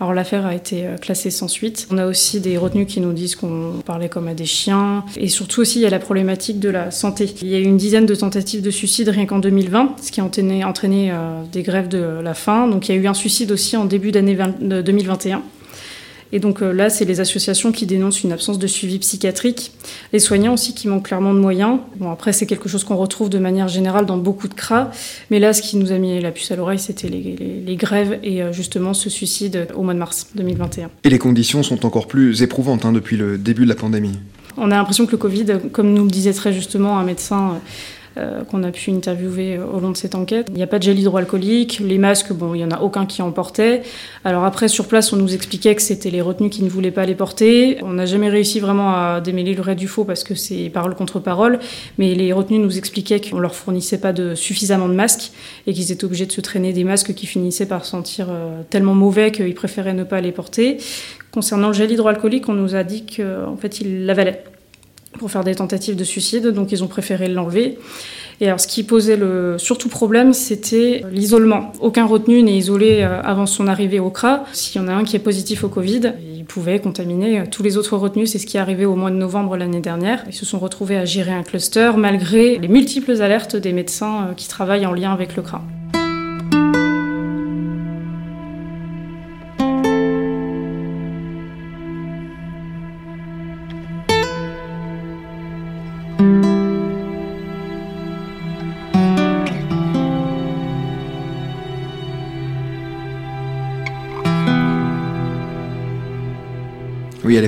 Alors 0.00 0.14
l'affaire 0.14 0.46
a 0.46 0.54
été 0.54 0.86
classée 1.00 1.30
sans 1.30 1.48
suite. 1.48 1.86
On 1.90 1.98
a 1.98 2.06
aussi 2.06 2.40
des 2.40 2.56
retenus 2.56 2.86
qui 2.86 3.00
nous 3.00 3.12
disent 3.12 3.36
qu'on 3.36 3.69
on 3.78 3.80
parlait 3.80 4.08
comme 4.08 4.28
à 4.28 4.34
des 4.34 4.46
chiens. 4.46 5.04
Et 5.16 5.28
surtout 5.28 5.60
aussi, 5.60 5.78
il 5.78 5.82
y 5.82 5.86
a 5.86 5.90
la 5.90 5.98
problématique 5.98 6.60
de 6.60 6.68
la 6.68 6.90
santé. 6.90 7.32
Il 7.42 7.48
y 7.48 7.54
a 7.54 7.58
eu 7.58 7.64
une 7.64 7.76
dizaine 7.76 8.06
de 8.06 8.14
tentatives 8.14 8.62
de 8.62 8.70
suicide 8.70 9.08
rien 9.08 9.26
qu'en 9.26 9.38
2020, 9.38 9.96
ce 10.02 10.10
qui 10.10 10.20
a 10.20 10.24
entraîné, 10.24 10.64
entraîné 10.64 11.10
euh, 11.12 11.42
des 11.50 11.62
grèves 11.62 11.88
de 11.88 12.20
la 12.22 12.34
faim. 12.34 12.68
Donc 12.68 12.88
il 12.88 12.94
y 12.94 12.98
a 12.98 13.00
eu 13.00 13.06
un 13.06 13.14
suicide 13.14 13.52
aussi 13.52 13.76
en 13.76 13.84
début 13.84 14.12
d'année 14.12 14.36
2021. 14.60 15.42
Et 16.32 16.38
donc 16.38 16.62
euh, 16.62 16.72
là, 16.72 16.90
c'est 16.90 17.04
les 17.04 17.20
associations 17.20 17.72
qui 17.72 17.86
dénoncent 17.86 18.22
une 18.22 18.32
absence 18.32 18.58
de 18.58 18.66
suivi 18.66 18.98
psychiatrique, 18.98 19.72
les 20.12 20.18
soignants 20.18 20.54
aussi 20.54 20.74
qui 20.74 20.88
manquent 20.88 21.06
clairement 21.06 21.34
de 21.34 21.38
moyens. 21.38 21.78
Bon, 21.96 22.10
après, 22.10 22.32
c'est 22.32 22.46
quelque 22.46 22.68
chose 22.68 22.84
qu'on 22.84 22.96
retrouve 22.96 23.30
de 23.30 23.38
manière 23.38 23.68
générale 23.68 24.06
dans 24.06 24.16
beaucoup 24.16 24.48
de 24.48 24.54
CRA, 24.54 24.90
mais 25.30 25.38
là, 25.38 25.52
ce 25.52 25.62
qui 25.62 25.76
nous 25.76 25.92
a 25.92 25.98
mis 25.98 26.20
la 26.20 26.30
puce 26.30 26.50
à 26.50 26.56
l'oreille, 26.56 26.78
c'était 26.78 27.08
les, 27.08 27.76
grèves 27.76 28.18
et 28.22 28.42
euh, 28.42 28.52
justement 28.52 28.94
ce 28.94 29.08
suicide 29.08 29.68
au 29.74 29.82
mois 29.82 29.94
de 29.94 29.98
mars 29.98 30.28
2021. 30.34 30.90
Et 31.04 31.10
les 31.10 31.18
conditions 31.18 31.62
sont 31.62 31.86
encore 31.86 32.06
plus 32.06 32.42
éprouvantes 32.42 32.84
hein, 32.84 32.92
depuis 32.92 33.16
le 33.16 33.38
début 33.38 33.64
de 33.64 33.68
la 33.68 33.74
pandémie. 33.74 34.18
On 34.56 34.70
a 34.70 34.76
l'impression 34.76 35.06
que 35.06 35.12
le 35.12 35.18
Covid, 35.18 35.46
comme 35.72 35.94
nous 35.94 36.04
le 36.04 36.10
disait 36.10 36.32
très 36.32 36.52
justement 36.52 36.98
un 36.98 37.04
médecin, 37.04 37.52
euh, 37.52 37.58
qu'on 38.16 38.62
a 38.62 38.70
pu 38.70 38.90
interviewer 38.90 39.58
au 39.58 39.80
long 39.80 39.90
de 39.90 39.96
cette 39.96 40.14
enquête. 40.14 40.48
Il 40.50 40.56
n'y 40.56 40.62
a 40.62 40.66
pas 40.66 40.78
de 40.78 40.82
gel 40.82 40.98
hydroalcoolique, 40.98 41.80
les 41.80 41.98
masques, 41.98 42.32
bon, 42.32 42.54
il 42.54 42.58
n'y 42.58 42.64
en 42.64 42.70
a 42.70 42.80
aucun 42.80 43.06
qui 43.06 43.22
en 43.22 43.30
portait. 43.30 43.82
Alors 44.24 44.44
après, 44.44 44.68
sur 44.68 44.88
place, 44.88 45.12
on 45.12 45.16
nous 45.16 45.34
expliquait 45.34 45.74
que 45.74 45.82
c'était 45.82 46.10
les 46.10 46.20
retenus 46.20 46.50
qui 46.50 46.62
ne 46.62 46.68
voulaient 46.68 46.90
pas 46.90 47.06
les 47.06 47.14
porter. 47.14 47.78
On 47.82 47.92
n'a 47.92 48.06
jamais 48.06 48.28
réussi 48.28 48.60
vraiment 48.60 48.94
à 48.94 49.20
démêler 49.20 49.54
le 49.54 49.62
vrai 49.62 49.74
du 49.74 49.88
faux 49.88 50.04
parce 50.04 50.24
que 50.24 50.34
c'est 50.34 50.70
parole 50.70 50.94
contre 50.94 51.20
parole, 51.20 51.58
mais 51.98 52.14
les 52.14 52.32
retenus 52.32 52.60
nous 52.60 52.78
expliquaient 52.78 53.20
qu'on 53.20 53.38
leur 53.38 53.54
fournissait 53.54 53.98
pas 53.98 54.12
suffisamment 54.34 54.88
de 54.88 54.94
masques 54.94 55.32
et 55.66 55.72
qu'ils 55.72 55.92
étaient 55.92 56.04
obligés 56.04 56.26
de 56.26 56.32
se 56.32 56.40
traîner 56.40 56.72
des 56.72 56.84
masques 56.84 57.14
qui 57.14 57.26
finissaient 57.26 57.66
par 57.66 57.84
sentir 57.84 58.26
euh, 58.30 58.62
tellement 58.70 58.94
mauvais 58.94 59.32
qu'ils 59.32 59.54
préféraient 59.54 59.94
ne 59.94 60.04
pas 60.04 60.20
les 60.20 60.32
porter. 60.32 60.78
Concernant 61.32 61.68
le 61.68 61.74
gel 61.74 61.90
hydroalcoolique, 61.90 62.48
on 62.48 62.54
nous 62.54 62.74
a 62.74 62.82
dit 62.82 63.04
qu'en 63.06 63.56
fait, 63.56 63.80
ils 63.80 64.04
l'avalaient 64.04 64.42
pour 65.20 65.30
faire 65.30 65.44
des 65.44 65.54
tentatives 65.54 65.96
de 65.96 66.04
suicide, 66.04 66.46
donc 66.46 66.72
ils 66.72 66.82
ont 66.82 66.88
préféré 66.88 67.28
l'enlever. 67.28 67.76
Et 68.40 68.46
alors, 68.46 68.58
ce 68.58 68.66
qui 68.66 68.84
posait 68.84 69.18
le 69.18 69.56
surtout 69.58 69.90
problème, 69.90 70.32
c'était 70.32 71.04
l'isolement. 71.12 71.74
Aucun 71.78 72.06
retenu 72.06 72.42
n'est 72.42 72.56
isolé 72.56 73.02
euh, 73.02 73.20
avant 73.22 73.44
son 73.44 73.66
arrivée 73.66 74.00
au 74.00 74.08
CRA. 74.08 74.44
S'il 74.54 74.80
y 74.80 74.84
en 74.84 74.88
a 74.88 74.92
un 74.92 75.04
qui 75.04 75.16
est 75.16 75.20
positif 75.20 75.62
au 75.62 75.68
Covid, 75.68 76.14
il 76.34 76.46
pouvait 76.46 76.78
contaminer 76.78 77.40
euh, 77.40 77.44
tous 77.50 77.62
les 77.62 77.76
autres 77.76 77.98
retenus. 77.98 78.30
C'est 78.32 78.38
ce 78.38 78.46
qui 78.46 78.56
est 78.56 78.60
arrivé 78.60 78.86
au 78.86 78.96
mois 78.96 79.10
de 79.10 79.16
novembre 79.16 79.58
l'année 79.58 79.80
dernière. 79.80 80.24
Ils 80.26 80.32
se 80.32 80.46
sont 80.46 80.58
retrouvés 80.58 80.96
à 80.96 81.04
gérer 81.04 81.32
un 81.32 81.42
cluster 81.42 81.90
malgré 81.98 82.56
les 82.56 82.68
multiples 82.68 83.20
alertes 83.20 83.56
des 83.56 83.74
médecins 83.74 84.28
euh, 84.30 84.34
qui 84.34 84.48
travaillent 84.48 84.86
en 84.86 84.94
lien 84.94 85.12
avec 85.12 85.36
le 85.36 85.42
CRA. 85.42 85.62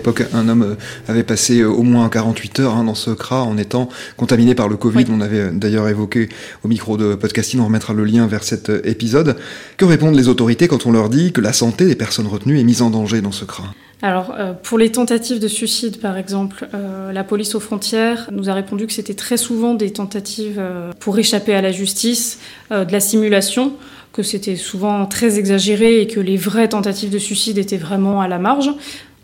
L'époque, 0.03 0.25
un 0.35 0.49
homme 0.49 0.63
euh, 0.63 0.75
avait 1.11 1.23
passé 1.23 1.61
euh, 1.61 1.69
au 1.69 1.83
moins 1.83 2.09
48 2.09 2.61
heures 2.61 2.75
hein, 2.75 2.85
dans 2.85 2.97
ce 2.97 3.13
CRA 3.13 3.45
en 3.45 3.57
étant 3.57 3.89
contaminé 4.17 4.57
par 4.57 4.69
le 4.69 4.77
Covid. 4.77 5.05
On 5.11 5.21
avait 5.21 5.51
d'ailleurs 5.53 5.89
évoqué 5.89 6.29
au 6.65 6.69
micro 6.69 6.97
de 6.97 7.15
podcasting, 7.15 7.61
on 7.61 7.67
remettra 7.67 7.95
le 7.95 8.05
lien 8.05 8.27
vers 8.27 8.43
cet 8.43 8.69
épisode. 8.85 9.37
Que 9.77 9.85
répondent 9.85 10.17
les 10.17 10.29
autorités 10.29 10.67
quand 10.67 10.87
on 10.87 10.93
leur 10.93 11.09
dit 11.09 11.33
que 11.33 11.41
la 11.41 11.53
santé 11.53 11.87
des 11.87 11.95
personnes 11.95 12.27
retenues 12.27 12.59
est 12.59 12.65
mise 12.65 12.83
en 12.83 12.91
danger 12.91 13.21
dans 13.21 13.31
ce 13.31 13.45
CRA? 13.45 13.65
Alors, 14.05 14.35
pour 14.65 14.79
les 14.79 14.91
tentatives 14.91 15.39
de 15.39 15.47
suicide, 15.47 16.01
par 16.01 16.17
exemple, 16.19 16.67
la 17.13 17.23
police 17.23 17.55
aux 17.55 17.61
frontières 17.61 18.29
nous 18.33 18.51
a 18.51 18.55
répondu 18.55 18.89
que 18.89 18.93
c'était 18.93 19.15
très 19.15 19.37
souvent 19.37 19.75
des 19.75 19.93
tentatives 19.93 20.61
pour 20.99 21.17
échapper 21.21 21.55
à 21.55 21.61
la 21.61 21.71
justice, 21.71 22.41
de 22.71 22.91
la 22.91 22.99
simulation 22.99 23.75
que 24.13 24.23
c'était 24.23 24.57
souvent 24.57 25.07
très 25.07 25.39
exagéré 25.39 26.03
et 26.03 26.07
que 26.07 26.21
les 26.21 26.37
vraies 26.37 26.69
tentatives 26.69 27.11
de 27.11 27.19
suicide 27.19 27.59
étaient 27.59 27.79
vraiment 27.79 28.21
à 28.21 28.29
la 28.29 28.39
marge. 28.39 28.71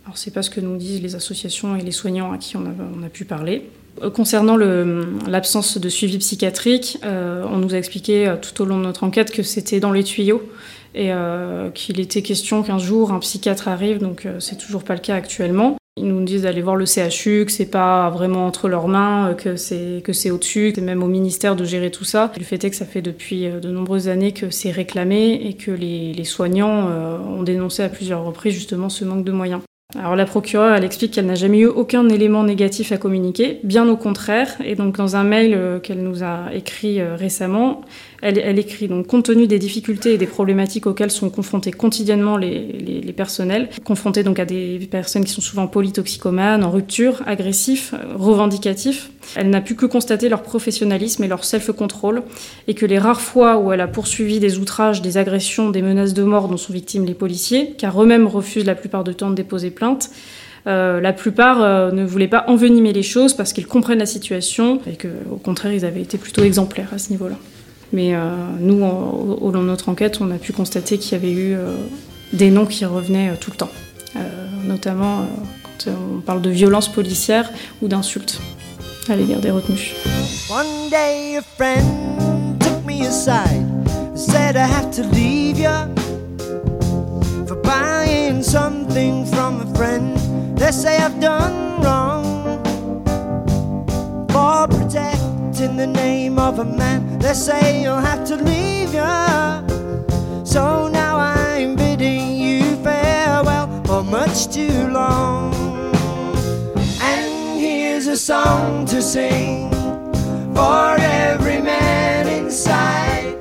Alors 0.08 0.16
c'est 0.16 0.30
pas 0.30 0.40
ce 0.40 0.48
que 0.48 0.62
nous 0.62 0.78
disent 0.78 1.02
les 1.02 1.16
associations 1.16 1.76
et 1.76 1.82
les 1.82 1.92
soignants 1.92 2.32
à 2.32 2.38
qui 2.38 2.56
on 2.56 2.64
a, 2.64 3.08
pu 3.10 3.26
parler. 3.26 3.68
Euh, 4.02 4.08
concernant 4.08 4.56
l'absence 4.56 5.76
de 5.76 5.88
suivi 5.90 6.16
psychiatrique, 6.16 6.96
euh, 7.04 7.44
on 7.46 7.58
nous 7.58 7.74
a 7.74 7.76
expliqué 7.76 8.26
euh, 8.26 8.36
tout 8.36 8.62
au 8.62 8.64
long 8.64 8.78
de 8.78 8.84
notre 8.84 9.04
enquête 9.04 9.30
que 9.30 9.42
c'était 9.42 9.80
dans 9.80 9.92
les 9.92 10.04
tuyaux 10.04 10.42
et 10.94 11.12
qu'il 11.74 12.00
était 12.00 12.22
question 12.22 12.62
qu'un 12.62 12.78
jour 12.78 13.12
un 13.12 13.18
psychiatre 13.20 13.68
arrive, 13.68 13.98
donc 13.98 14.26
c'est 14.40 14.56
toujours 14.56 14.82
pas 14.82 14.94
le 14.94 15.00
cas 15.00 15.14
actuellement. 15.14 15.76
Ils 15.98 16.06
nous 16.06 16.24
disent 16.24 16.42
d'aller 16.42 16.62
voir 16.62 16.76
le 16.76 16.86
CHU, 16.86 17.44
que 17.44 17.52
c'est 17.52 17.70
pas 17.70 18.08
vraiment 18.10 18.46
entre 18.46 18.68
leurs 18.68 18.88
mains, 18.88 19.34
que 19.34 19.56
c'est 19.56 20.00
que 20.04 20.12
c'est 20.12 20.30
au-dessus, 20.30 20.72
c'est 20.74 20.80
même 20.80 21.02
au 21.02 21.08
ministère 21.08 21.56
de 21.56 21.64
gérer 21.64 21.90
tout 21.90 22.04
ça. 22.04 22.32
Le 22.38 22.44
fait 22.44 22.62
est 22.64 22.70
que 22.70 22.76
ça 22.76 22.86
fait 22.86 23.02
depuis 23.02 23.46
euh, 23.46 23.58
de 23.60 23.70
nombreuses 23.70 24.08
années 24.08 24.32
que 24.32 24.50
c'est 24.50 24.70
réclamé 24.70 25.40
et 25.44 25.54
que 25.54 25.70
les, 25.70 26.24
soignants 26.24 26.88
euh, 26.88 27.18
ont 27.18 27.42
dénoncé 27.42 27.82
à 27.82 27.88
plusieurs 27.88 28.24
reprises 28.24 28.54
justement 28.54 28.88
ce 28.88 29.04
manque 29.04 29.24
de 29.24 29.32
moyens. 29.32 29.60
Alors 29.96 30.16
la 30.16 30.26
procureure, 30.26 30.74
elle 30.74 30.84
explique 30.84 31.14
qu'elle 31.14 31.24
n'a 31.24 31.34
jamais 31.34 31.60
eu 31.60 31.66
aucun 31.66 32.10
élément 32.10 32.44
négatif 32.44 32.92
à 32.92 32.98
communiquer, 32.98 33.58
bien 33.64 33.88
au 33.88 33.96
contraire. 33.96 34.54
Et 34.62 34.74
donc 34.74 34.98
dans 34.98 35.16
un 35.16 35.24
mail 35.24 35.54
euh, 35.54 35.80
qu'elle 35.80 36.02
nous 36.02 36.22
a 36.22 36.52
écrit 36.52 37.00
euh, 37.00 37.16
récemment, 37.16 37.80
elle, 38.20 38.58
écrit 38.58 38.88
donc 38.88 39.06
compte 39.06 39.26
tenu 39.26 39.46
des 39.46 39.58
difficultés 39.58 40.14
et 40.14 40.18
des 40.18 40.26
problématiques 40.26 40.86
auxquelles 40.86 41.10
sont 41.10 41.30
confrontés 41.30 41.70
quotidiennement 41.70 42.36
les, 42.36 43.14
personnels, 43.16 43.68
confrontés 43.84 44.22
donc 44.22 44.38
à 44.38 44.44
des 44.44 44.78
personnes 44.90 45.24
qui 45.24 45.32
sont 45.32 45.40
souvent 45.40 45.66
polytoxicomanes, 45.66 46.64
en 46.64 46.70
rupture, 46.70 47.22
agressifs, 47.26 47.94
revendicatifs, 48.16 49.10
elle 49.36 49.50
n'a 49.50 49.60
pu 49.60 49.74
que 49.74 49.86
constater 49.86 50.28
leur 50.28 50.42
professionnalisme 50.42 51.24
et 51.24 51.28
leur 51.28 51.44
self-control, 51.44 52.22
et 52.66 52.74
que 52.74 52.86
les 52.86 52.98
rares 52.98 53.20
fois 53.20 53.58
où 53.58 53.72
elle 53.72 53.80
a 53.80 53.88
poursuivi 53.88 54.40
des 54.40 54.58
outrages, 54.58 55.02
des 55.02 55.16
agressions, 55.16 55.70
des 55.70 55.82
menaces 55.82 56.14
de 56.14 56.22
mort 56.22 56.48
dont 56.48 56.56
sont 56.56 56.72
victimes 56.72 57.04
les 57.04 57.14
policiers, 57.14 57.74
car 57.78 58.02
eux-mêmes 58.02 58.26
refusent 58.26 58.66
la 58.66 58.74
plupart 58.74 59.04
du 59.04 59.14
temps 59.14 59.30
de 59.30 59.34
déposer 59.34 59.70
plainte, 59.70 60.10
euh, 60.66 61.00
la 61.00 61.12
plupart 61.12 61.62
euh, 61.62 61.92
ne 61.92 62.04
voulaient 62.04 62.28
pas 62.28 62.44
envenimer 62.48 62.92
les 62.92 63.02
choses 63.02 63.32
parce 63.34 63.52
qu'ils 63.52 63.66
comprennent 63.66 64.00
la 64.00 64.06
situation 64.06 64.80
et 64.86 64.96
qu'au 64.96 65.36
contraire 65.36 65.72
ils 65.72 65.84
avaient 65.84 66.02
été 66.02 66.18
plutôt 66.18 66.42
exemplaires 66.42 66.88
à 66.92 66.98
ce 66.98 67.10
niveau-là. 67.10 67.36
Mais 67.92 68.14
euh, 68.14 68.20
nous, 68.60 68.84
au, 68.84 69.50
long 69.50 69.62
de 69.62 69.66
notre 69.66 69.88
enquête, 69.88 70.18
on 70.20 70.30
a 70.30 70.38
pu 70.38 70.52
constater 70.52 70.98
qu'il 70.98 71.12
y 71.12 71.14
avait 71.14 71.32
eu 71.32 71.56
des 72.32 72.50
noms 72.50 72.66
qui 72.66 72.84
revenaient 72.84 73.34
tout 73.36 73.50
le 73.50 73.56
temps, 73.56 73.70
notamment 74.66 75.26
quand 75.62 75.90
on 75.90 76.20
parle 76.20 76.42
de 76.42 76.50
violence 76.50 76.88
policière 76.88 77.50
ou 77.80 77.88
d'insultes 77.88 78.40
à 79.08 79.16
l'égard 79.16 79.40
des 79.40 79.50
retenus. 79.50 79.94
One 80.50 80.90
day 80.90 81.36
a 81.36 81.42
friend 81.42 82.60
took 82.60 82.84
me 82.84 83.06
aside, 83.06 83.66
said 84.14 84.56
I 84.56 84.66
have 84.66 84.90
to 84.92 85.02
leave 85.02 85.58
you 85.58 85.68
for 87.46 87.56
buying 87.56 88.42
something 88.42 89.24
from 89.26 89.60
a 89.60 89.74
friend. 89.74 90.16
They 90.58 90.72
say 90.72 90.98
I've 90.98 91.20
done 91.20 91.80
wrong 91.82 92.62
for 94.30 94.68
protecting 94.68 95.17
the 95.66 95.88
name 95.88 96.38
of 96.38 96.60
a 96.60 96.64
man. 96.64 97.18
They 97.18 97.34
say 97.34 97.82
you'll 97.82 97.98
have 97.98 98.24
to 98.26 98.36
leave 98.36 98.94
you. 98.94 100.44
So 100.46 100.86
now 100.86 101.18
I'm 101.18 101.74
bidding 101.74 102.36
you 102.36 102.76
farewell 102.76 103.66
for 103.84 104.04
much 104.04 104.52
too 104.54 104.88
long 104.88 105.52
And 107.00 107.58
here's 107.58 108.06
a 108.06 108.16
song 108.16 108.86
to 108.86 109.02
sing 109.02 109.72
for 110.54 110.96
every 111.00 111.60
man 111.60 112.28
inside. 112.28 113.36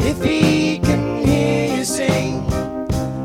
If 0.00 0.24
he 0.24 0.78
can 0.78 1.18
hear 1.26 1.76
you 1.76 1.84
sing, 1.84 2.46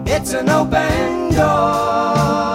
it's 0.06 0.34
an 0.34 0.50
open 0.50 1.34
door. 1.34 2.53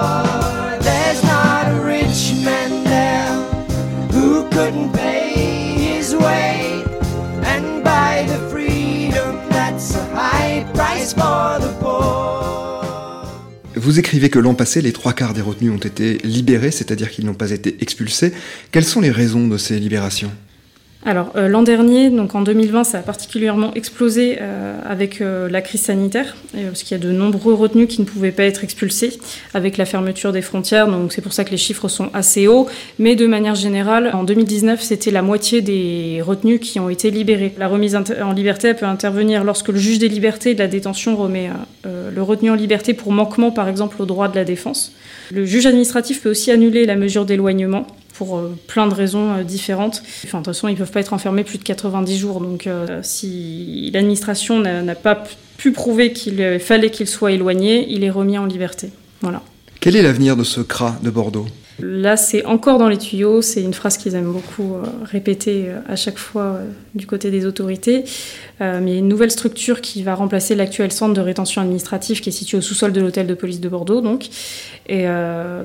Vous 13.88 13.98
écrivez 13.98 14.28
que 14.28 14.38
l'an 14.38 14.52
passé, 14.52 14.82
les 14.82 14.92
trois 14.92 15.14
quarts 15.14 15.32
des 15.32 15.40
retenus 15.40 15.72
ont 15.72 15.78
été 15.78 16.18
libérés, 16.18 16.70
c'est-à-dire 16.70 17.08
qu'ils 17.10 17.24
n'ont 17.24 17.32
pas 17.32 17.52
été 17.52 17.78
expulsés. 17.80 18.34
Quelles 18.70 18.84
sont 18.84 19.00
les 19.00 19.10
raisons 19.10 19.48
de 19.48 19.56
ces 19.56 19.80
libérations? 19.80 20.30
Alors 21.06 21.30
euh, 21.36 21.46
l'an 21.46 21.62
dernier, 21.62 22.10
donc 22.10 22.34
en 22.34 22.42
2020, 22.42 22.82
ça 22.82 22.98
a 22.98 23.02
particulièrement 23.02 23.72
explosé 23.74 24.38
euh, 24.40 24.78
avec 24.84 25.20
euh, 25.20 25.48
la 25.48 25.62
crise 25.62 25.82
sanitaire, 25.82 26.36
parce 26.52 26.82
qu'il 26.82 26.96
y 26.96 27.00
a 27.00 27.02
de 27.02 27.12
nombreux 27.12 27.54
retenus 27.54 27.86
qui 27.88 28.00
ne 28.00 28.06
pouvaient 28.06 28.32
pas 28.32 28.42
être 28.42 28.64
expulsés 28.64 29.20
avec 29.54 29.76
la 29.76 29.84
fermeture 29.84 30.32
des 30.32 30.42
frontières. 30.42 30.88
Donc 30.88 31.12
c'est 31.12 31.22
pour 31.22 31.32
ça 31.32 31.44
que 31.44 31.50
les 31.50 31.56
chiffres 31.56 31.86
sont 31.86 32.10
assez 32.14 32.48
hauts. 32.48 32.66
Mais 32.98 33.14
de 33.14 33.26
manière 33.28 33.54
générale, 33.54 34.10
en 34.12 34.24
2019, 34.24 34.82
c'était 34.82 35.12
la 35.12 35.22
moitié 35.22 35.60
des 35.60 36.20
retenus 36.20 36.58
qui 36.60 36.80
ont 36.80 36.90
été 36.90 37.12
libérés. 37.12 37.54
La 37.58 37.68
remise 37.68 37.94
en 37.96 38.32
liberté 38.32 38.74
peut 38.74 38.86
intervenir 38.86 39.44
lorsque 39.44 39.68
le 39.68 39.78
juge 39.78 40.00
des 40.00 40.08
libertés 40.08 40.54
de 40.54 40.58
la 40.58 40.66
détention 40.66 41.16
remet 41.16 41.50
le 41.84 42.22
retenu 42.22 42.50
en 42.50 42.54
liberté 42.54 42.92
pour 42.92 43.12
manquement, 43.12 43.50
par 43.50 43.68
exemple, 43.68 44.02
au 44.02 44.06
droit 44.06 44.28
de 44.28 44.34
la 44.34 44.44
défense. 44.44 44.92
Le 45.30 45.44
juge 45.44 45.66
administratif 45.66 46.22
peut 46.22 46.30
aussi 46.30 46.50
annuler 46.50 46.86
la 46.86 46.96
mesure 46.96 47.24
d'éloignement 47.24 47.86
pour 48.18 48.36
euh, 48.36 48.58
plein 48.66 48.88
de 48.88 48.94
raisons 48.94 49.32
euh, 49.32 49.44
différentes. 49.44 50.02
Enfin, 50.24 50.38
de 50.40 50.44
toute 50.44 50.54
façon, 50.54 50.66
ils 50.66 50.72
ne 50.72 50.76
peuvent 50.76 50.90
pas 50.90 51.00
être 51.00 51.12
enfermés 51.12 51.44
plus 51.44 51.58
de 51.58 51.62
90 51.62 52.18
jours. 52.18 52.40
Donc, 52.40 52.66
euh, 52.66 52.98
si 53.02 53.90
l'administration 53.94 54.58
n'a 54.58 54.94
pas 54.96 55.22
pu 55.56 55.72
prouver 55.72 56.12
qu'il 56.12 56.58
fallait 56.58 56.90
qu'il 56.90 57.06
soit 57.06 57.32
éloigné, 57.32 57.86
il 57.88 58.02
est 58.02 58.10
remis 58.10 58.36
en 58.36 58.44
liberté. 58.44 58.90
Voilà. 59.20 59.42
Quel 59.80 59.94
est 59.94 60.02
l'avenir 60.02 60.36
de 60.36 60.42
ce 60.42 60.60
CRA 60.60 60.96
de 61.02 61.10
Bordeaux? 61.10 61.46
Là, 61.80 62.16
c'est 62.16 62.44
encore 62.44 62.78
dans 62.78 62.88
les 62.88 62.98
tuyaux. 62.98 63.40
C'est 63.40 63.62
une 63.62 63.74
phrase 63.74 63.96
qu'ils 63.96 64.16
aiment 64.16 64.32
beaucoup 64.32 64.74
répéter 65.04 65.66
à 65.88 65.94
chaque 65.94 66.18
fois 66.18 66.58
du 66.96 67.06
côté 67.06 67.30
des 67.30 67.46
autorités. 67.46 68.04
Mais 68.60 68.92
y 68.92 68.96
a 68.96 68.98
une 68.98 69.08
nouvelle 69.08 69.30
structure 69.30 69.80
qui 69.80 70.02
va 70.02 70.14
remplacer 70.14 70.54
l'actuel 70.54 70.92
centre 70.92 71.14
de 71.14 71.20
rétention 71.20 71.62
administrative 71.62 72.20
qui 72.20 72.28
est 72.28 72.32
situé 72.32 72.58
au 72.58 72.60
sous-sol 72.60 72.92
de 72.92 73.00
l'hôtel 73.00 73.26
de 73.26 73.34
police 73.34 73.60
de 73.60 73.68
Bordeaux, 73.68 74.00
donc, 74.00 74.28
et 74.88 75.06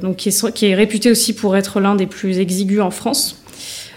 donc 0.02 0.18
qui 0.18 0.30
est, 0.30 0.52
qui 0.54 0.68
est 0.68 0.76
réputé 0.76 1.10
aussi 1.10 1.34
pour 1.34 1.56
être 1.58 1.80
l'un 1.80 1.96
des 1.96 2.08
plus 2.08 2.40
exigus 2.40 2.82
en 2.82 2.92
France 2.92 3.38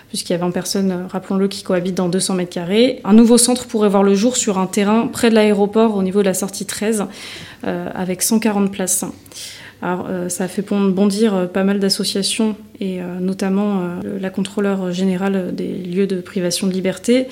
puisqu'il 0.09 0.33
y 0.33 0.37
a 0.37 0.38
20 0.38 0.50
personnes, 0.50 1.07
rappelons-le, 1.11 1.49
qui 1.49 1.62
cohabitent 1.62 1.97
dans 1.97 2.09
200 2.09 2.35
mètres 2.35 2.55
carrés. 2.55 3.00
Un 3.05 3.12
nouveau 3.12 3.38
centre 3.38 3.67
pourrait 3.67 3.88
voir 3.88 4.03
le 4.03 4.15
jour 4.15 4.37
sur 4.37 4.59
un 4.59 4.67
terrain 4.67 5.09
près 5.09 5.31
de 5.31 5.35
l'aéroport, 5.35 5.97
au 5.97 6.03
niveau 6.03 6.21
de 6.21 6.26
la 6.26 6.35
sortie 6.35 6.65
13, 6.65 7.07
avec 7.65 8.23
140 8.23 8.71
places. 8.71 9.05
Alors, 9.83 10.06
euh, 10.09 10.28
ça 10.28 10.45
a 10.45 10.49
fait 10.49 10.62
bondir 10.62 11.35
euh, 11.35 11.47
pas 11.47 11.62
mal 11.62 11.80
d'associations 11.80 12.56
et 12.80 13.00
euh, 13.00 13.21
notamment 13.21 13.83
la 14.21 14.28
contrôleur 14.28 14.92
générale 14.92 15.54
des 15.54 15.68
lieux 15.68 16.06
de 16.06 16.21
privation 16.21 16.66
de 16.66 16.73
liberté, 16.73 17.26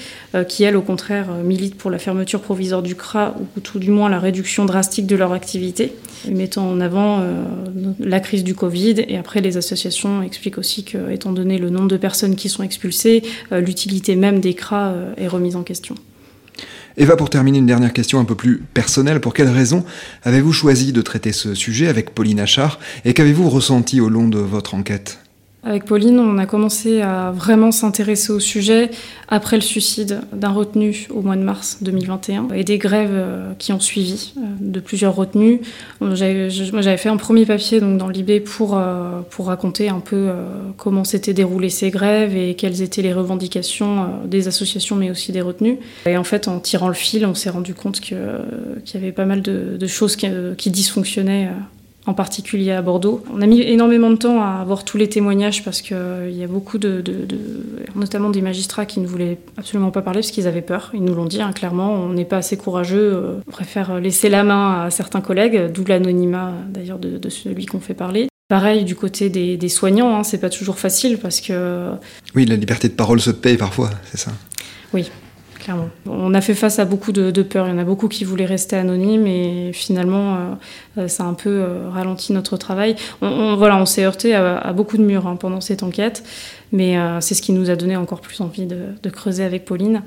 qui 0.49 0.65
elle, 0.65 0.75
au 0.75 0.81
contraire, 0.81 1.27
milite 1.45 1.77
pour 1.77 1.91
la 1.91 1.99
fermeture 1.99 2.41
provisoire 2.41 2.81
du 2.83 2.95
CRA 2.95 3.37
ou 3.57 3.61
tout 3.61 3.79
du 3.79 3.91
moins 3.91 4.09
la 4.09 4.19
réduction 4.19 4.65
drastique 4.65 5.07
de 5.07 5.17
leur 5.17 5.33
activité, 5.33 5.93
mettant 6.31 6.67
en 6.67 6.81
avant 6.81 7.23
la 8.01 8.21
crise 8.21 8.43
du 8.43 8.55
Covid. 8.55 9.05
Et 9.07 9.19
après, 9.19 9.43
les 9.43 9.59
associations 9.59 10.23
expliquent 10.23 10.57
aussi 10.57 10.83
que, 10.83 11.11
étant 11.11 11.33
donné 11.33 11.59
le 11.59 11.69
nombre 11.69 11.89
de 11.89 11.99
personnes 11.99 12.37
qui 12.37 12.49
sont 12.49 12.63
expulsées, 12.63 13.23
l'utilité 13.51 14.17
même 14.17 14.41
des 14.41 14.55
CRA 14.55 14.95
est 15.19 15.29
remise 15.29 15.57
en 15.57 15.63
question. 15.63 15.95
Eva, 16.97 17.17
pour 17.17 17.29
terminer, 17.29 17.59
une 17.59 17.67
dernière 17.67 17.93
question 17.93 18.21
un 18.21 18.25
peu 18.25 18.37
plus 18.37 18.63
personnelle. 18.73 19.21
Pour 19.21 19.35
quelles 19.35 19.49
raisons 19.49 19.85
avez-vous 20.23 20.53
choisi 20.53 20.93
de 20.93 21.03
traiter 21.03 21.33
ce 21.33 21.55
sujet 21.55 21.89
avec 21.89 22.15
Pauline 22.15 22.39
Achard 22.39 22.79
et 23.05 23.15
qu'avez-vous 23.15 23.51
ressenti 23.51 24.01
au 24.01 24.09
long 24.09 24.29
de 24.29 24.39
votre 24.39 24.75
enquête? 24.75 25.24
Avec 25.65 25.87
Pauline, 25.87 26.21
on 26.21 26.37
a 26.37 26.45
commencé 26.45 27.01
à 27.01 27.31
vraiment 27.31 27.73
s'intéresser 27.73 28.33
au 28.33 28.41
sujet 28.41 28.91
après 29.29 29.57
le 29.57 29.63
suicide 29.63 30.21
d'un 30.33 30.51
retenu 30.51 31.07
au 31.11 31.23
mois 31.23 31.37
de 31.37 31.43
mars 31.43 31.79
2021 31.81 32.49
et 32.55 32.65
des 32.65 32.77
grèves 32.77 33.09
euh, 33.13 33.53
qui 33.59 33.73
ont 33.73 33.81
suivi 33.81 34.35
euh, 34.37 34.41
de 34.61 34.79
plusieurs 34.81 35.15
retenus. 35.15 35.61
J'avais 36.03 36.97
fait 36.99 37.09
un 37.09 37.17
premier 37.17 37.47
papier 37.47 37.81
donc, 37.81 37.97
dans 37.97 38.09
l'IB 38.09 38.45
pour, 38.45 38.77
euh, 38.77 39.21
pour 39.31 39.47
raconter 39.47 39.89
un 39.89 40.01
peu 40.01 40.31
comment 40.77 41.05
s'étaient 41.05 41.33
déroulées 41.33 41.71
ces 41.71 41.91
grèves 41.91 42.37
et 42.37 42.55
quelles 42.55 42.83
étaient 42.83 43.03
les 43.03 43.13
revendications 43.13 44.09
des 44.27 44.49
associations 44.49 44.97
mais 44.97 45.11
aussi 45.11 45.33
des 45.33 45.41
retenus. 45.41 45.79
Et 46.07 46.17
en 46.17 46.25
fait, 46.25 46.47
en 46.47 46.61
tirant 46.61 46.89
le 46.89 46.95
fil, 46.95 47.25
on 47.25 47.35
s'est 47.35 47.51
rendu 47.51 47.75
compte 47.75 48.01
qu'il 48.01 48.17
y 48.17 48.97
avait 48.97 49.13
pas 49.13 49.25
mal 49.25 49.41
de, 49.43 49.87
choses 49.87 50.17
qui 50.17 50.71
dysfonctionnaient 50.71 51.49
en 52.07 52.15
particulier 52.15 52.73
à 52.73 52.83
Bordeaux. 52.83 53.25
On 53.33 53.41
a 53.41 53.47
mis 53.47 53.63
énormément 53.63 54.11
de 54.11 54.17
temps 54.17 54.43
à 54.43 54.61
avoir 54.61 54.85
tous 54.85 54.97
les 54.97 55.09
témoignages 55.09 55.65
parce 55.65 55.81
qu'il 55.83 55.97
y 56.31 56.45
a 56.45 56.47
beaucoup 56.47 56.79
de, 56.79 57.03
notamment 57.95 58.31
des 58.31 58.43
magistrats 58.43 58.87
qui 58.87 59.01
ne 59.01 59.07
voulaient 59.07 59.39
absolument 59.57 59.91
pas 59.91 60.03
parler 60.03 60.21
parce 60.21 60.31
qu'ils 60.31 60.47
avaient 60.47 60.63
peur. 60.63 60.91
Ils 60.95 61.03
nous 61.03 61.15
l'ont 61.15 61.25
dit 61.25 61.41
hein, 61.41 61.53
clairement, 61.53 61.93
on 61.95 62.13
n'est 62.13 62.25
pas 62.25 62.39
assez 62.39 62.57
courageux, 62.57 63.41
on 63.47 63.51
préfère 63.51 64.01
laisser 64.01 64.29
la 64.29 64.45
main 64.45 64.83
à 64.83 64.91
certains 64.91 65.21
collègues, 65.21 65.71
d'où 65.73 65.85
l'anonymat 65.85 66.53
d'ailleurs 66.69 66.99
de, 66.99 67.29
celui 67.29 67.67
qu'on 67.67 67.81
fait 67.81 67.95
parler. 67.95 68.29
Pareil 68.49 68.85
du 68.85 68.95
côté 68.95 69.31
des, 69.31 69.69
soignants, 69.69 70.19
hein, 70.19 70.25
c'est 70.25 70.39
pas 70.39 70.51
toujours 70.51 70.79
facile 70.79 71.19
parce 71.19 71.41
que. 71.41 71.93
Oui, 72.35 72.45
la 72.45 72.57
liberté 72.57 72.89
de 72.89 72.95
parole 72.95 73.21
se 73.21 73.31
paye 73.31 73.57
parfois, 73.57 73.91
c'est 74.05 74.19
ça. 74.19 74.33
Oui, 74.93 75.11
On 76.07 76.35
a 76.35 76.41
fait 76.41 76.55
face 76.55 76.79
à 76.79 76.85
beaucoup 76.85 77.13
de, 77.13 77.43
peurs. 77.43 77.67
Il 77.67 77.71
y 77.71 77.73
en 77.73 77.79
a 77.79 77.85
beaucoup 77.85 78.09
qui 78.09 78.25
voulaient 78.25 78.45
rester 78.45 78.77
anonymes 78.77 79.27
et 79.27 79.71
finalement, 79.73 80.35
euh, 80.35 80.39
euh, 80.99 81.09
ça 81.09 81.25
a 81.25 81.27
un 81.27 81.35
peu 81.35 81.51
euh, 81.51 81.89
ralenti 81.91 82.33
notre 82.33 82.57
travail. 82.57 82.97
On, 83.23 83.57
voilà, 83.57 83.77
on 83.77 83.87
s'est 83.87 84.05
heurté 84.05 84.35
à, 84.35 84.73
beaucoup 84.73 84.97
de 84.97 85.03
murs 85.03 85.27
hein, 85.27 85.37
pendant 85.37 85.61
cette 85.61 85.83
enquête, 85.83 86.25
mais 86.73 86.97
c'est 87.21 87.35
ce 87.35 87.43
qui 87.43 87.53
nous 87.53 87.71
a 87.71 87.77
donné 87.77 87.97
encore 87.97 88.21
plus 88.21 88.41
envie 88.41 88.67
de, 88.67 88.79
de 89.03 89.11
creuser 89.11 89.45
avec 89.45 89.65
Pauline. 89.65 90.03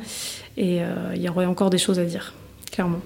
Et 0.58 0.80
il 1.16 1.22
y 1.22 1.30
aurait 1.30 1.46
encore 1.46 1.70
des 1.70 1.78
choses 1.78 2.00
à 2.00 2.06
dire, 2.06 2.34
clairement. 2.72 3.00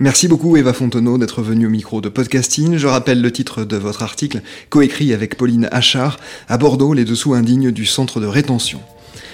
Merci 0.00 0.26
beaucoup 0.26 0.56
Eva 0.56 0.72
Fontenot 0.72 1.18
d'être 1.18 1.42
venue 1.42 1.66
au 1.66 1.70
micro 1.70 2.00
de 2.00 2.08
Podcasting. 2.08 2.76
Je 2.76 2.86
rappelle 2.86 3.20
le 3.20 3.30
titre 3.30 3.64
de 3.64 3.76
votre 3.76 4.02
article, 4.02 4.40
coécrit 4.70 5.12
avec 5.12 5.36
Pauline 5.36 5.68
Achard, 5.70 6.18
à 6.48 6.58
Bordeaux, 6.58 6.94
les 6.94 7.04
dessous 7.04 7.34
indignes 7.34 7.70
du 7.70 7.84
centre 7.84 8.18
de 8.18 8.26
rétention. 8.26 8.80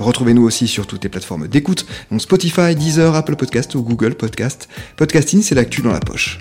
Retrouvez-nous 0.00 0.42
aussi 0.42 0.66
sur 0.66 0.86
toutes 0.86 1.04
les 1.04 1.10
plateformes 1.10 1.46
d'écoute, 1.46 1.84
donc 2.10 2.22
Spotify, 2.22 2.74
Deezer, 2.74 3.14
Apple 3.14 3.36
Podcast 3.36 3.74
ou 3.74 3.82
Google 3.82 4.14
Podcast. 4.14 4.66
Podcasting, 4.96 5.42
c'est 5.42 5.54
la 5.54 5.64
dans 5.64 5.92
la 5.92 6.00
poche. 6.00 6.38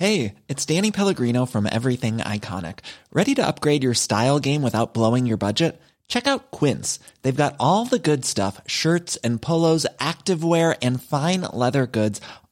Hey, 0.00 0.34
it's 0.48 0.64
Danny 0.64 0.90
Pellegrino 0.90 1.44
from 1.46 1.66
Everything 1.66 2.18
Iconic. 2.18 2.80
Ready 3.12 3.34
to 3.34 3.46
upgrade 3.46 3.82
your 3.82 3.94
style 3.94 4.38
game 4.38 4.62
without 4.62 4.94
blowing 4.94 5.26
your 5.26 5.38
budget? 5.38 5.80
Check 6.08 6.26
out 6.26 6.50
Quince. 6.50 6.98
They've 7.22 7.36
got 7.36 7.54
all 7.60 7.84
the 7.84 7.98
good 7.98 8.24
stuff 8.24 8.60
shirts 8.66 9.16
and 9.22 9.40
polos, 9.42 9.86
activewear, 9.98 10.76
and 10.80 11.02
fine 11.02 11.42
leather 11.52 11.86
goods, 11.86 12.20